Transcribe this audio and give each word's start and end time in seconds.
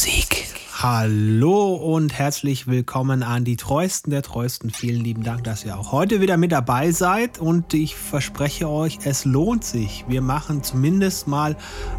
Musik. 0.00 0.46
Hallo 0.78 1.74
und 1.74 2.18
herzlich 2.18 2.66
willkommen 2.66 3.22
an 3.22 3.44
die 3.44 3.56
Treuesten 3.56 4.10
der 4.10 4.22
Treuesten. 4.22 4.70
Vielen 4.70 5.04
lieben 5.04 5.24
Dank, 5.24 5.44
dass 5.44 5.62
ihr 5.62 5.78
auch 5.78 5.92
heute 5.92 6.22
wieder 6.22 6.38
mit 6.38 6.52
dabei 6.52 6.90
seid 6.90 7.38
und 7.38 7.74
ich 7.74 7.96
verspreche 7.96 8.66
euch, 8.66 9.00
es 9.04 9.26
lohnt 9.26 9.62
sich. 9.62 10.06
Wir 10.08 10.22
machen 10.22 10.62
zumindest 10.62 11.28
mal 11.28 11.54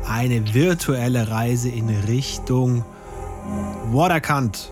eine 0.10 0.56
virtuelle 0.56 1.30
Reise 1.30 1.70
in 1.70 1.90
Richtung 1.90 2.84
Waterkant 3.92 4.72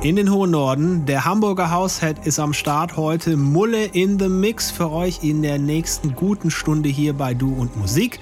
in 0.00 0.14
den 0.14 0.30
hohen 0.30 0.52
Norden. 0.52 1.06
Der 1.06 1.24
Hamburger 1.24 1.72
Haushead 1.72 2.24
ist 2.24 2.38
am 2.38 2.52
Start 2.52 2.96
heute. 2.96 3.36
Mulle 3.36 3.84
in 3.84 4.18
the 4.18 4.28
Mix 4.28 4.70
für 4.70 4.90
euch 4.92 5.24
in 5.24 5.42
der 5.42 5.58
nächsten 5.58 6.14
guten 6.14 6.50
Stunde 6.50 6.88
hier 6.88 7.14
bei 7.14 7.34
Du 7.34 7.52
und 7.52 7.76
Musik. 7.76 8.20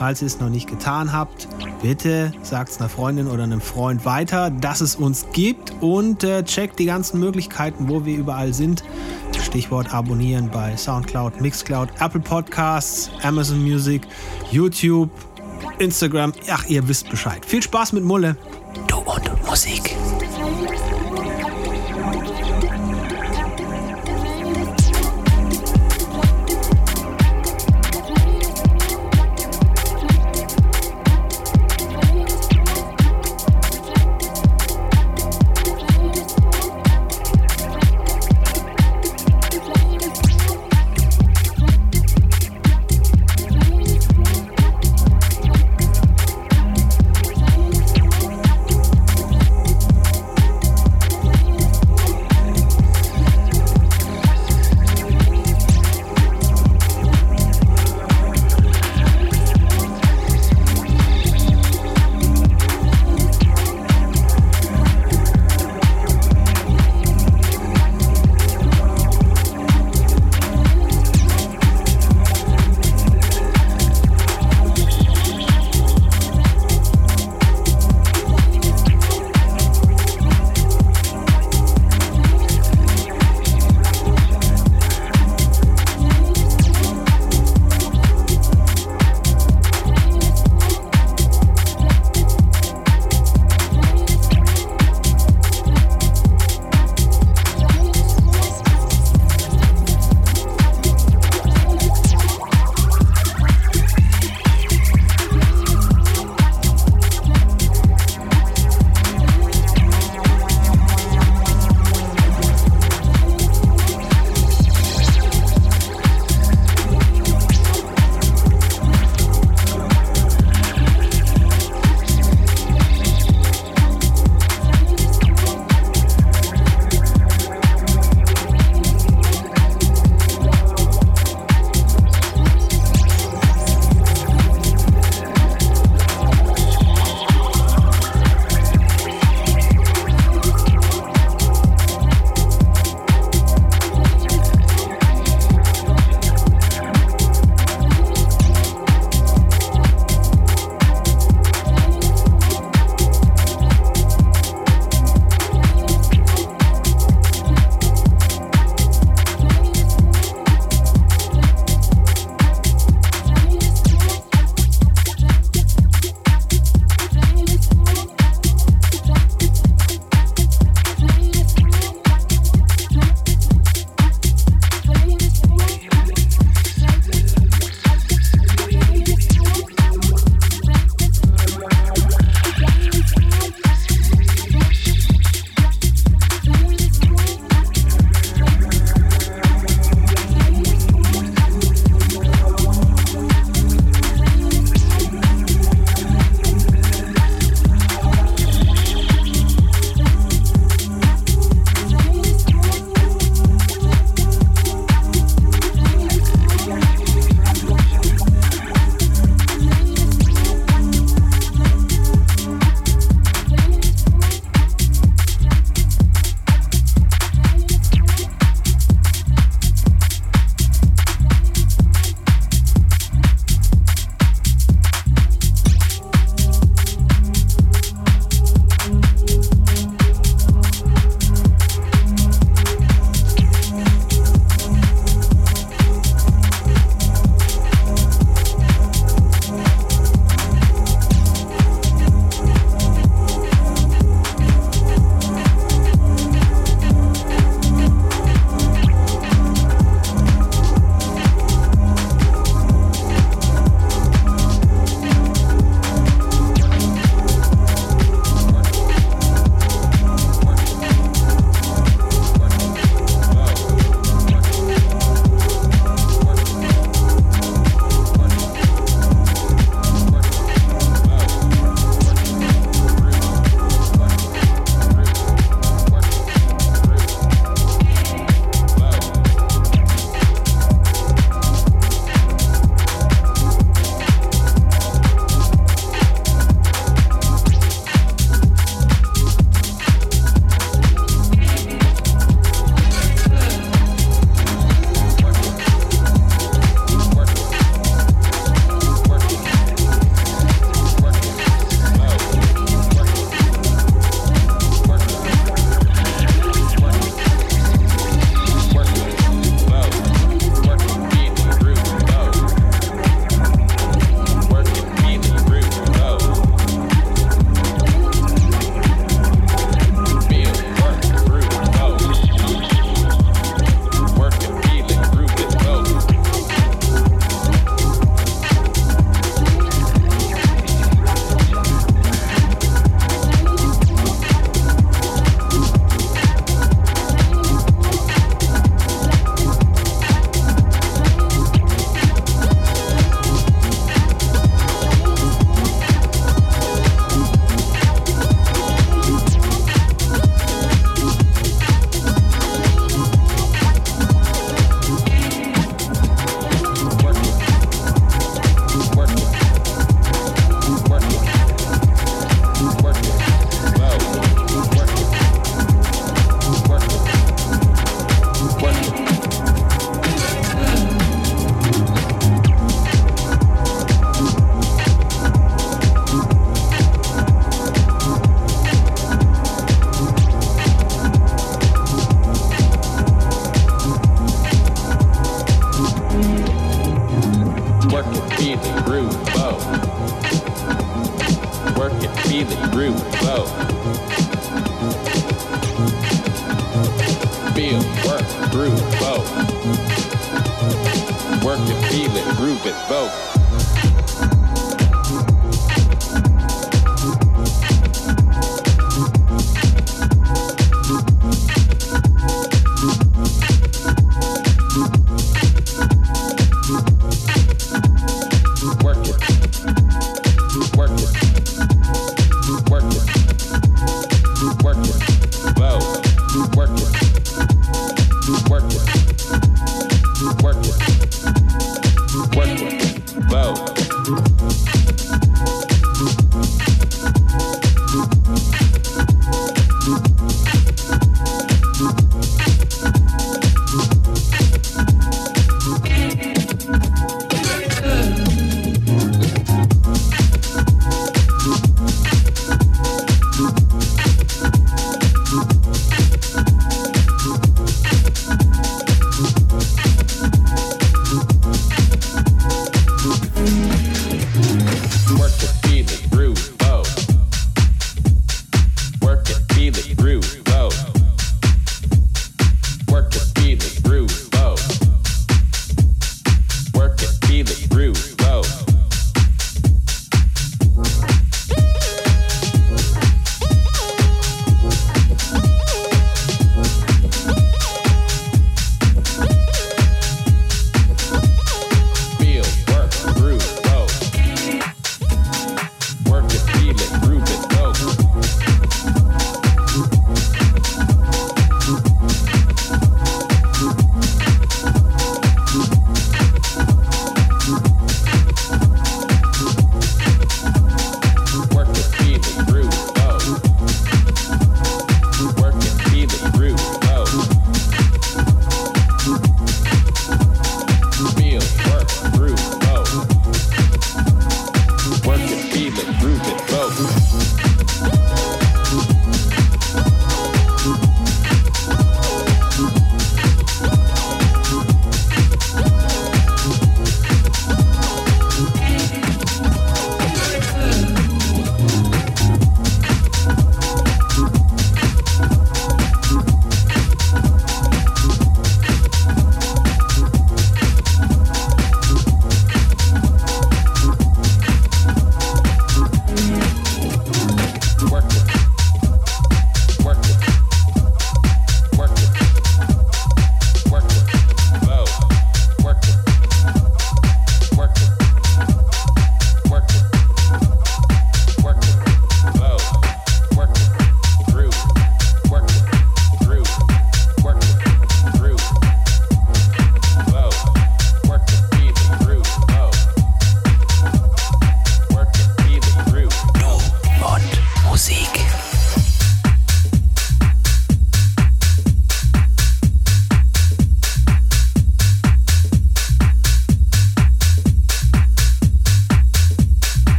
Falls 0.00 0.22
ihr 0.22 0.28
es 0.28 0.40
noch 0.40 0.48
nicht 0.48 0.66
getan 0.66 1.12
habt, 1.12 1.46
bitte 1.82 2.32
sagt 2.40 2.70
es 2.70 2.80
einer 2.80 2.88
Freundin 2.88 3.26
oder 3.26 3.42
einem 3.42 3.60
Freund 3.60 4.06
weiter, 4.06 4.48
dass 4.50 4.80
es 4.80 4.96
uns 4.96 5.26
gibt 5.34 5.74
und 5.82 6.24
äh, 6.24 6.42
checkt 6.42 6.78
die 6.78 6.86
ganzen 6.86 7.20
Möglichkeiten, 7.20 7.90
wo 7.90 8.06
wir 8.06 8.16
überall 8.16 8.54
sind. 8.54 8.82
Stichwort 9.44 9.92
abonnieren 9.92 10.48
bei 10.50 10.74
Soundcloud, 10.74 11.42
Mixcloud, 11.42 11.90
Apple 12.00 12.20
Podcasts, 12.20 13.10
Amazon 13.22 13.62
Music, 13.62 14.06
YouTube, 14.50 15.10
Instagram. 15.78 16.32
Ach, 16.48 16.64
ihr 16.64 16.88
wisst 16.88 17.10
Bescheid. 17.10 17.44
Viel 17.44 17.62
Spaß 17.62 17.92
mit 17.92 18.02
Mulle. 18.02 18.38
Du 18.86 19.00
und 19.00 19.46
Musik. 19.46 19.94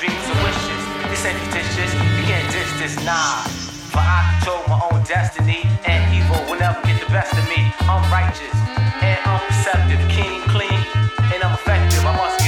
dreams 0.00 0.28
and 0.28 0.38
wishes. 0.44 0.82
This 1.08 1.24
ain't 1.24 1.38
fictitious, 1.48 1.92
you 1.94 2.24
can't 2.28 2.48
diss 2.52 2.70
this, 2.80 2.94
nah. 3.04 3.40
For 3.92 4.04
I 4.04 4.36
control 4.36 4.62
my 4.68 4.80
own 4.92 5.02
destiny, 5.04 5.64
and 5.86 6.00
evil 6.12 6.36
will 6.48 6.60
never 6.60 6.80
get 6.82 7.00
the 7.00 7.08
best 7.08 7.32
of 7.32 7.44
me. 7.48 7.72
I'm 7.88 8.04
righteous 8.12 8.56
and 9.00 9.18
I'm 9.24 9.40
perceptive, 9.48 10.02
keen, 10.12 10.42
clean, 10.52 10.80
and 11.32 11.40
I'm 11.42 11.54
effective. 11.54 12.04
I 12.04 12.12
must 12.16 12.45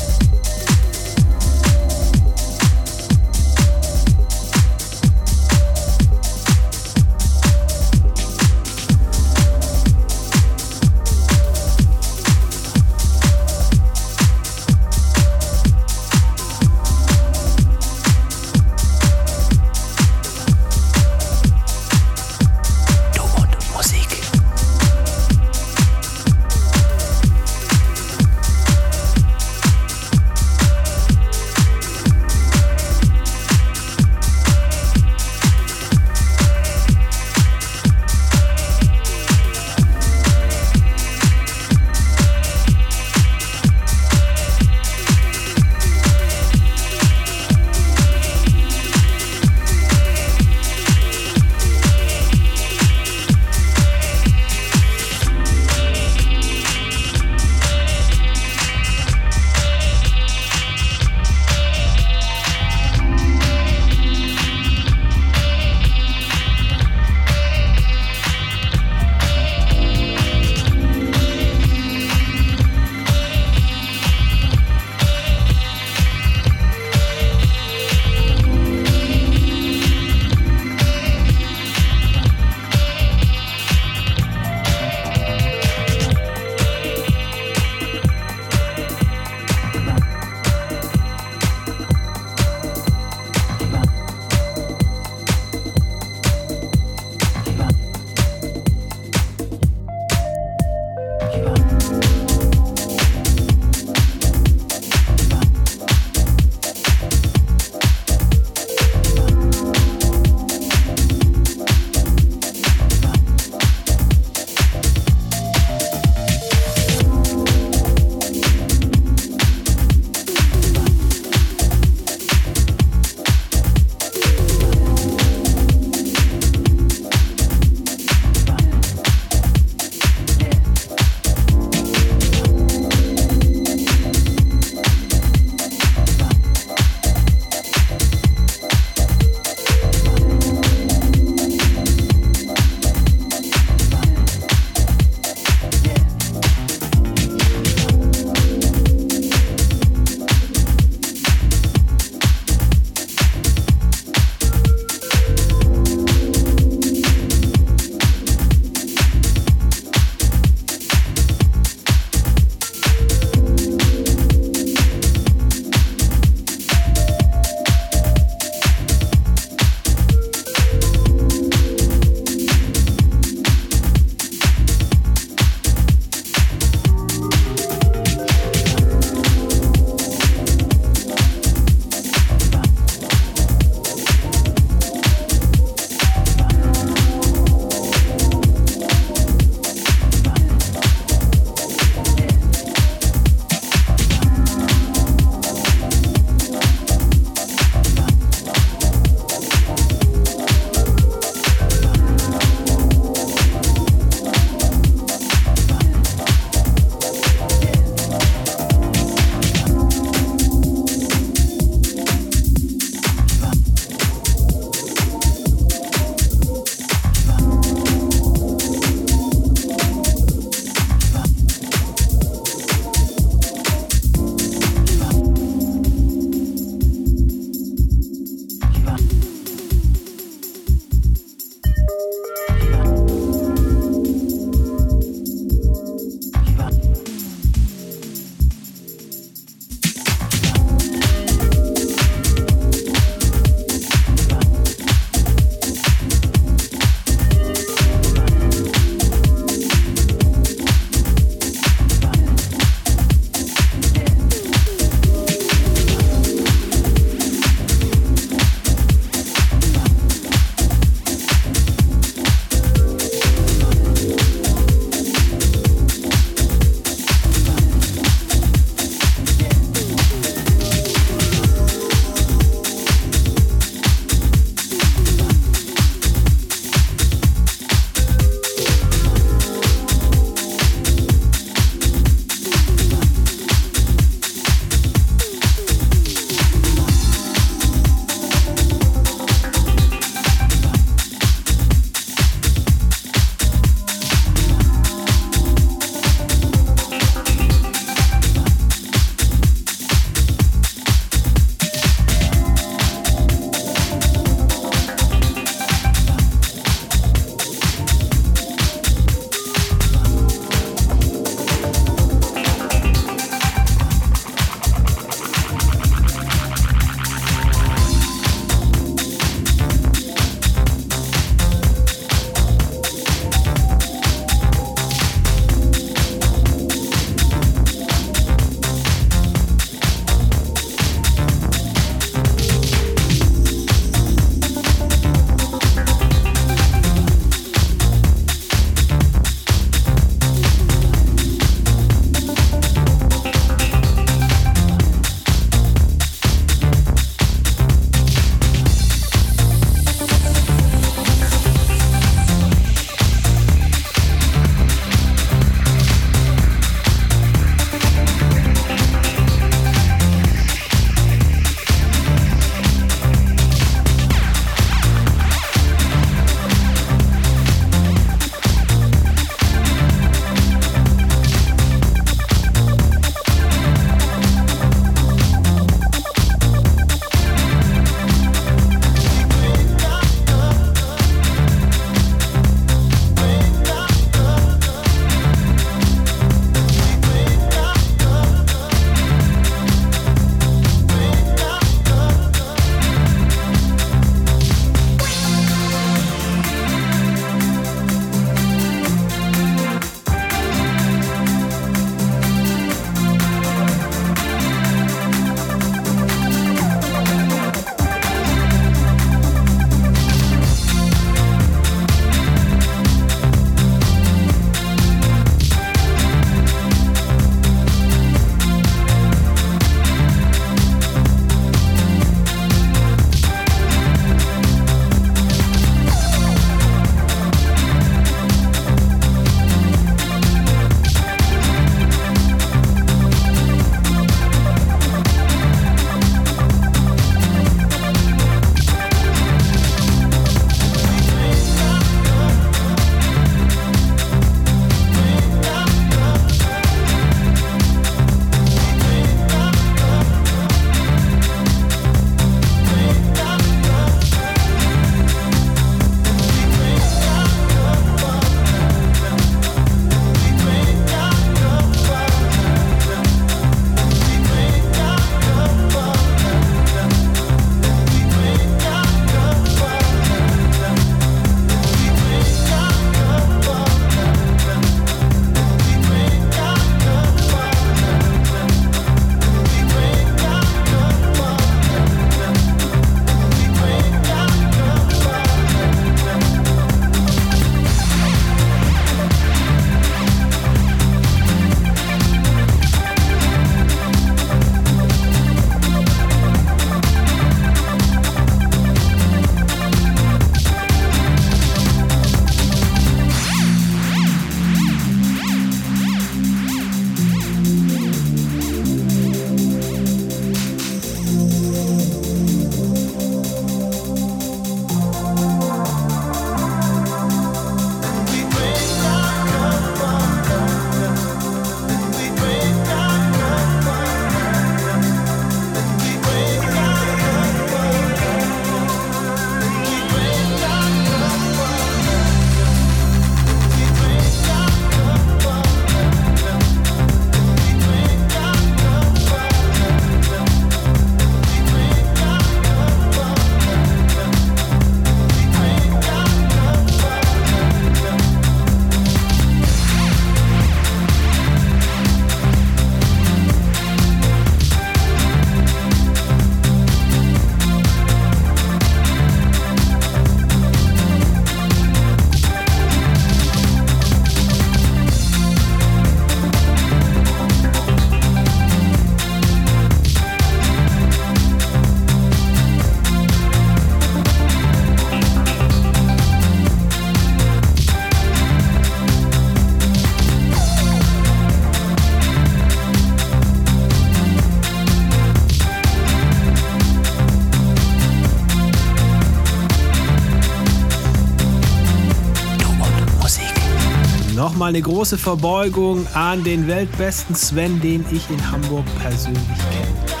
Nochmal 594.48 594.56
eine 594.56 594.62
große 594.62 594.96
Verbeugung 594.96 595.86
an 595.92 596.24
den 596.24 596.46
weltbesten 596.46 597.14
Sven, 597.14 597.60
den 597.60 597.84
ich 597.92 598.08
in 598.08 598.30
Hamburg 598.30 598.64
persönlich 598.80 599.20
kenne. 599.26 600.00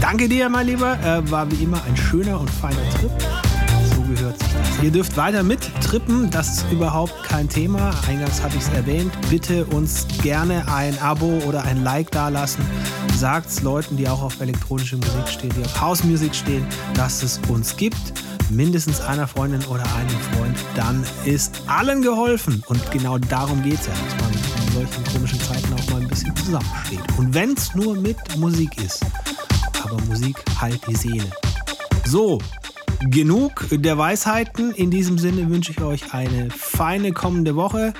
Danke 0.00 0.28
dir, 0.28 0.48
mein 0.48 0.66
Lieber. 0.66 0.98
Äh, 1.04 1.30
war 1.30 1.48
wie 1.52 1.62
immer 1.62 1.80
ein 1.84 1.96
schöner 1.96 2.40
und 2.40 2.50
feiner 2.50 2.90
Trip. 2.98 3.12
So 3.94 4.02
gehört 4.12 4.36
sich 4.40 4.48
das. 4.48 4.82
Ihr 4.82 4.90
dürft 4.90 5.16
weiter 5.16 5.44
mittrippen, 5.44 6.28
das 6.28 6.56
ist 6.56 6.72
überhaupt 6.72 7.22
kein 7.22 7.48
Thema. 7.48 7.92
Eingangs 8.08 8.42
hatte 8.42 8.56
ich 8.56 8.64
es 8.64 8.68
erwähnt. 8.70 9.12
Bitte 9.30 9.64
uns 9.66 10.08
gerne 10.24 10.66
ein 10.74 10.98
Abo 10.98 11.38
oder 11.46 11.62
ein 11.62 11.84
Like 11.84 12.10
dalassen. 12.10 12.66
Sagt 13.16 13.48
es 13.48 13.62
Leuten, 13.62 13.96
die 13.96 14.08
auch 14.08 14.22
auf 14.22 14.40
elektronische 14.40 14.96
Musik 14.96 15.28
stehen, 15.28 15.52
die 15.56 15.64
auf 15.64 15.80
House 15.80 16.02
Music 16.02 16.34
stehen, 16.34 16.66
dass 16.94 17.22
es 17.22 17.38
uns 17.48 17.76
gibt. 17.76 18.23
Mindestens 18.50 19.00
einer 19.00 19.26
Freundin 19.26 19.62
oder 19.64 19.84
einem 19.94 20.20
Freund. 20.32 20.56
Dann 20.74 21.04
ist 21.24 21.62
allen 21.66 22.02
geholfen. 22.02 22.62
Und 22.66 22.90
genau 22.90 23.18
darum 23.18 23.62
geht 23.62 23.80
es 23.80 23.86
ja, 23.86 23.92
dass 23.92 24.22
man 24.22 24.32
in 24.66 24.72
solchen 24.72 25.04
komischen 25.12 25.40
Zeiten 25.40 25.72
auch 25.74 25.90
mal 25.90 26.00
ein 26.02 26.08
bisschen 26.08 26.34
zusammensteht. 26.36 27.00
Und 27.18 27.34
wenn 27.34 27.52
es 27.52 27.74
nur 27.74 27.96
mit 27.96 28.16
Musik 28.36 28.82
ist. 28.82 29.04
Aber 29.82 30.00
Musik 30.02 30.36
heilt 30.60 30.80
die 30.88 30.94
Seele. 30.94 31.30
So, 32.06 32.38
genug 33.10 33.66
der 33.70 33.98
Weisheiten. 33.98 34.72
In 34.72 34.90
diesem 34.90 35.18
Sinne 35.18 35.48
wünsche 35.50 35.72
ich 35.72 35.80
euch 35.80 36.12
eine 36.14 36.50
feine 36.50 37.12
kommende 37.12 37.56
Woche. 37.56 37.92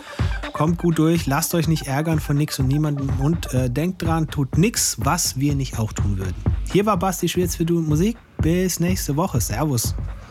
Kommt 0.53 0.79
gut 0.79 0.99
durch, 0.99 1.27
lasst 1.27 1.55
euch 1.55 1.67
nicht 1.67 1.89
ärgern 1.89 2.21
von 2.21 2.37
nix 2.37 2.61
und 2.61 2.69
niemandem 2.69 3.09
und 3.19 3.53
äh, 3.53 3.69
denkt 3.69 4.03
dran, 4.03 4.29
tut 4.29 4.57
nix, 4.57 4.97
was 5.01 5.39
wir 5.41 5.57
nicht 5.57 5.81
auch 5.81 5.93
tun 5.93 6.17
würden. 6.17 6.37
Hier 6.71 6.87
war 6.87 6.97
Basti 6.97 7.29
Schwierz 7.29 7.57
für 7.57 7.65
Du 7.65 7.79
und 7.79 7.89
Musik. 7.89 8.17
Bis 8.39 8.79
nächste 8.79 9.17
Woche. 9.17 9.41
Servus. 9.41 9.95